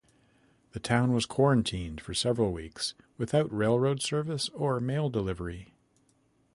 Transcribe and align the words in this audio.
The 0.71 0.79
town 0.79 1.13
was 1.13 1.27
quarantined 1.27 2.01
for 2.01 2.15
several 2.15 2.51
weeks, 2.51 2.95
without 3.19 3.53
railroad 3.55 4.01
service 4.01 4.49
or 4.49 4.79
mail 4.79 5.11
delivery. 5.11 5.75